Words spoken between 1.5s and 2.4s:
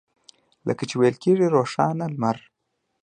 روښانه لمر.